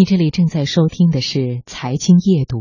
[0.00, 2.58] 你这里正在收听的是《财经夜读》，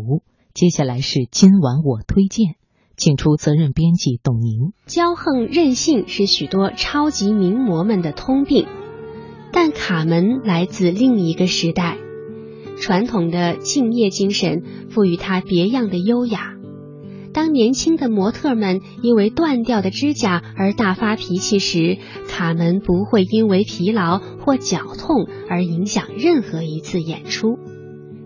[0.56, 2.56] 接下来是今晚我推荐，
[2.96, 4.74] 请出责任编辑董宁。
[4.88, 8.66] 骄横任性是许多超级名模们的通病，
[9.54, 12.00] 但卡门来自另一个时代，
[12.82, 16.57] 传统的敬业精神赋予她别样的优雅。
[17.38, 27.60] 当年轻的模特们因为断掉的指甲而大发脾气时，卡门不会因为疲劳或脚痛而影响任何一次演出。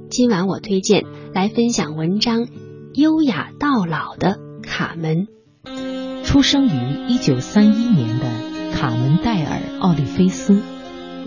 [0.10, 1.04] 今晚我推荐
[1.34, 2.46] 来分享文章
[2.94, 5.28] 《优雅到老的卡门》。
[6.24, 6.72] 出生于
[7.10, 10.62] 一九三一年的卡门·戴尔·奥利菲斯，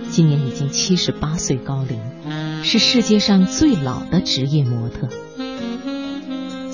[0.09, 2.01] 今年已经七十八岁高龄，
[2.63, 5.07] 是世界上最老的职业模特。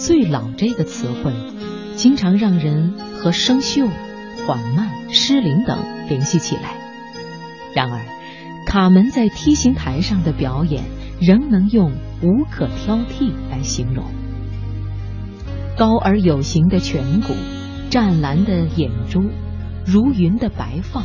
[0.01, 1.31] 最老这个词汇，
[1.95, 3.87] 经常让人和生锈、
[4.47, 6.75] 缓慢、失灵等联系起来。
[7.75, 8.01] 然而，
[8.65, 10.85] 卡门在梯形台上的表演
[11.21, 14.07] 仍能用无可挑剔来形容。
[15.77, 17.35] 高而有形的颧骨，
[17.91, 19.25] 湛蓝的眼珠，
[19.85, 21.05] 如云的白发，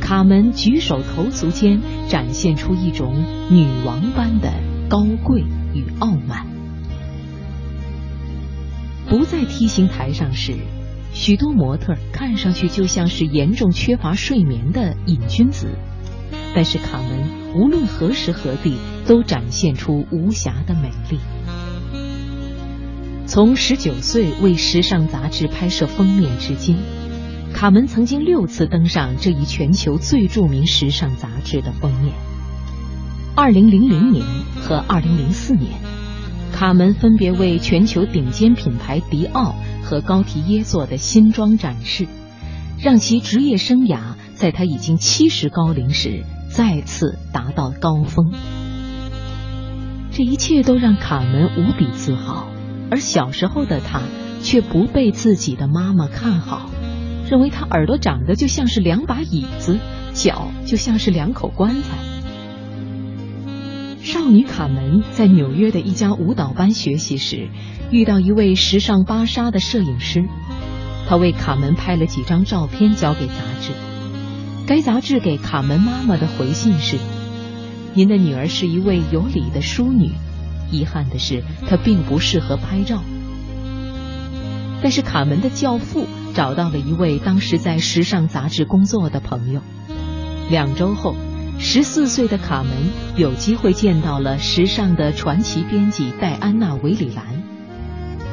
[0.00, 3.14] 卡门举手投足间展现出一种
[3.50, 4.50] 女王般的
[4.88, 6.46] 高贵与傲慢。
[9.10, 10.54] 不在梯形台上时，
[11.12, 15.66] 许多模特看上去就像是严重缺乏睡眠的瘾君子。
[16.54, 18.76] 但是卡门无论何时何地
[19.08, 21.18] 都展现出无瑕的美丽。
[23.26, 26.76] 从十九岁为时尚杂志拍摄封面至今，
[27.52, 32.14] 卡门曾经六次登上这一全球最著名时尚杂志的封面。
[33.34, 34.24] 二零零零年
[34.60, 35.99] 和二零零四年。
[36.52, 42.06] 卡门分别为全球顶尖品牌迪奥和高缇耶做的新装展示，
[42.78, 43.98] 让其职业生涯
[44.34, 48.32] 在他已经七十高龄时再次达到高峰。
[50.12, 52.48] 这一切都让卡门无比自豪，
[52.90, 54.02] 而小时候的他
[54.42, 56.68] 却不被自己的妈妈看好，
[57.30, 59.78] 认为他耳朵长得就像是两把椅子，
[60.12, 62.09] 脚就像是两口棺材。
[64.12, 67.48] 少女卡门在纽约的一家舞蹈班学习时，
[67.92, 70.28] 遇到一位时尚芭莎的摄影师，
[71.06, 73.70] 他为卡门拍了几张照片交给杂志。
[74.66, 76.96] 该杂志给卡门妈妈的回信是
[77.94, 80.10] ：“您的女儿是一位有礼的淑女，
[80.72, 83.04] 遗憾的是她并不适合拍照。”
[84.82, 89.60] 但是卡门的教父找到了一位当时在时尚杂志工作的朋友，
[90.50, 91.14] 两周后。
[91.62, 92.72] 十四岁的卡门
[93.16, 97.42] 有机会见到了时尚的传奇编辑戴安娜·维里兰。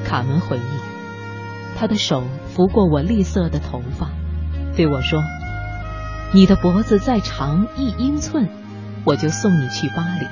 [0.05, 2.23] 卡门回忆，他的手
[2.55, 4.11] 拂过我栗色的头发，
[4.77, 5.21] 对我说
[6.33, 8.47] ：“你的脖子再长一英寸，
[9.03, 10.25] 我就送你去巴黎。”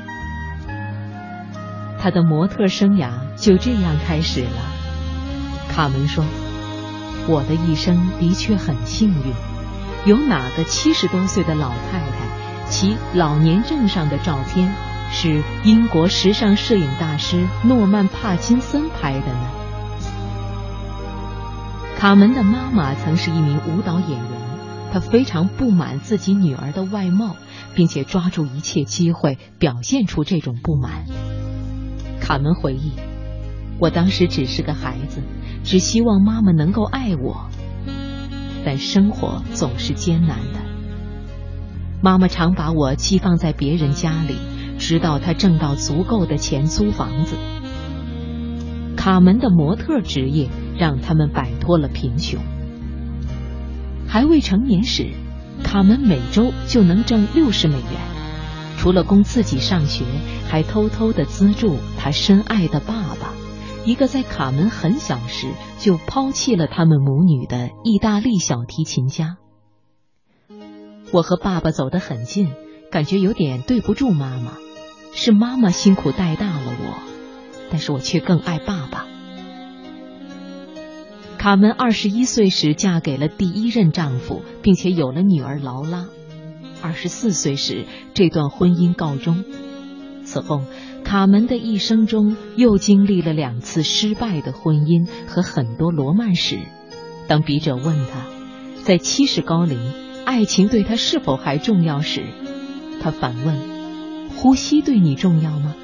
[1.99, 5.67] 他的模特生涯就这样开始了。
[5.69, 6.23] 卡门说
[7.27, 9.33] ：“我的一生的确很幸运，
[10.05, 12.24] 有哪个七十多岁的老太太？”
[12.67, 14.73] 其老年证上的照片
[15.11, 19.51] 是英国时尚摄影大师诺曼·帕金森拍的呢。
[21.97, 24.29] 卡门的妈妈曾是一名舞蹈演员，
[24.91, 27.35] 她非常不满自己女儿的外貌，
[27.73, 31.05] 并且抓住一切机会表现出这种不满。
[32.19, 32.91] 卡门回忆
[33.79, 35.21] ：“我当时只是个孩子，
[35.63, 37.47] 只希望妈妈能够爱我，
[38.65, 40.64] 但生活总是艰难的。”
[42.05, 44.35] 妈妈常把我寄放在别人家里，
[44.77, 47.35] 直到她挣到足够的钱租房子。
[48.95, 52.39] 卡门的模特职业让他们摆脱了贫穷。
[54.07, 55.13] 还未成年时，
[55.63, 57.99] 卡门每周就能挣六十美元，
[58.77, 60.05] 除了供自己上学，
[60.47, 63.33] 还偷偷的资助他深爱的爸爸，
[63.83, 65.47] 一个在卡门很小时
[65.79, 69.37] 就抛弃了他们母女的意大利小提琴家。
[71.11, 72.51] 我和爸爸走得很近，
[72.91, 74.53] 感觉有点对不住妈妈。
[75.13, 76.99] 是妈妈辛苦带大了我，
[77.71, 79.05] 但是我却更爱爸爸。
[81.37, 86.07] 卡门二十一岁时嫁给了第一任丈夫，并且有了女儿劳拉。
[86.81, 89.45] 二十四岁时，这段婚姻告终。
[90.25, 90.63] 此后，
[91.05, 96.59] 卡门的一生中又经历了两次失败的婚姻和很多罗曼史。
[97.27, 98.25] 当笔者问他，
[98.83, 100.04] 在七十高龄。
[100.25, 102.23] 爱情对他是否还重要时，
[103.01, 103.55] 他反问
[104.35, 105.75] ：“呼吸对你重要吗？”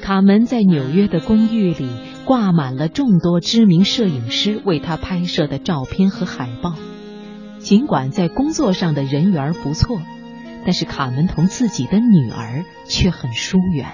[0.00, 1.88] 卡门在纽约的公寓里
[2.24, 6.74] 挂满了众多知名摄影师为他拍摄的照片和海报。
[7.58, 10.00] 尽管在工作上的人缘不错，
[10.64, 13.92] 但是卡门同自己的女儿却很疏远。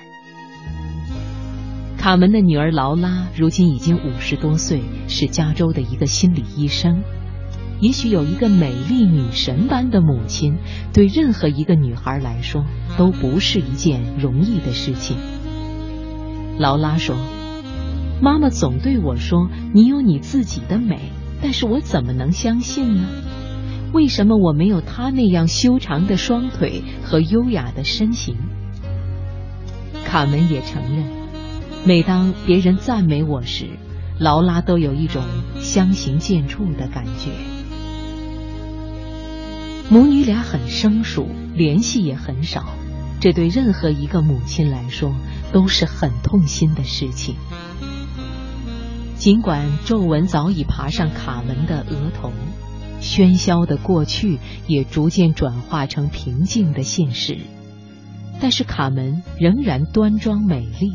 [1.96, 7.02] 卡门的女儿劳拉如今已经五十多岁，是加州的一个心理医生。
[7.82, 10.58] 也许有一个美丽女神般的母亲，
[10.92, 12.64] 对任何一个女孩来说
[12.96, 15.16] 都不是一件容易的事情。
[16.58, 17.16] 劳拉说
[18.22, 21.10] ：“妈妈总对我说，你有你自己的美，
[21.42, 23.08] 但是我怎么能相信呢？
[23.92, 28.36] 为什么我没有她那样修长的双腿和优雅的身形？”
[30.06, 31.04] 卡门也承认，
[31.84, 33.70] 每当别人赞美我时，
[34.20, 35.24] 劳拉都有一种
[35.58, 37.32] 相形见绌的感觉。
[39.88, 42.64] 母女俩很生疏，联系也很少，
[43.20, 45.14] 这对任何一个母亲来说
[45.52, 47.36] 都是很痛心的事情。
[49.16, 52.32] 尽管皱纹早已爬上卡门的额头，
[53.00, 57.38] 喧嚣的过去也逐渐转化成平静的现实，
[58.40, 60.94] 但是卡门仍然端庄美丽。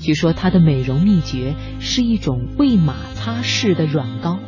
[0.00, 4.38] 据说她的美容秘诀是一种为马擦拭的软膏。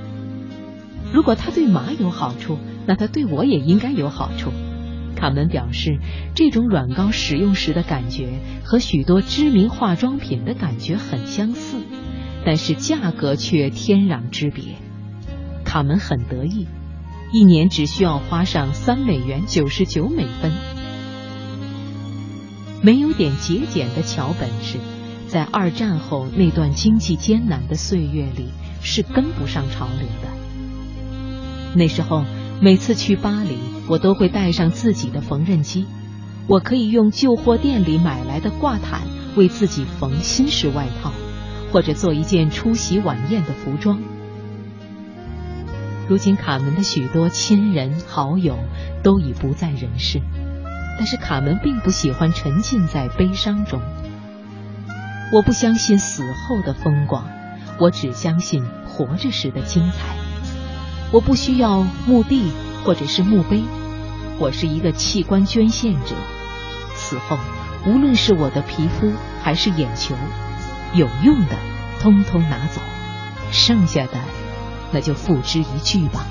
[1.10, 2.58] 如果它对马有好处，
[2.88, 4.50] 那它对我也应该有好处。
[5.14, 5.98] 卡门表示，
[6.34, 11.76] 这种软膏使用时的感觉和许多知名化妆品的感觉很相似，
[12.46, 14.76] 但是价格却天壤之别。
[15.64, 16.66] 卡门很得意，
[17.30, 20.50] 一年只需要花上三美元九十九美分。
[22.80, 24.78] 没有点节俭的巧本事，
[25.26, 28.48] 在二战后那段经济艰难的岁月里，
[28.80, 30.28] 是跟不上潮流的。
[31.74, 32.24] 那时候，
[32.60, 33.56] 每次去巴黎，
[33.86, 35.86] 我都会带上自己的缝纫机。
[36.48, 39.02] 我可以用旧货店里买来的挂毯
[39.36, 41.12] 为自己缝新式外套，
[41.70, 44.00] 或者做一件出席晚宴的服装。
[46.08, 48.58] 如今，卡门的许多亲人好友
[49.04, 50.20] 都已不在人世，
[50.96, 53.80] 但是卡门并不喜欢沉浸在悲伤中。
[55.32, 57.24] 我不相信死后的风光，
[57.78, 60.27] 我只相信活着时的精彩。
[61.10, 62.52] 我不需要墓地
[62.84, 63.62] 或者是墓碑，
[64.38, 66.14] 我是一个器官捐献者。
[66.94, 67.38] 死后，
[67.86, 69.12] 无论是我的皮肤
[69.42, 70.14] 还是眼球，
[70.92, 71.56] 有用的
[72.00, 72.82] 通通拿走，
[73.50, 74.18] 剩下的
[74.92, 76.26] 那就付之一炬吧。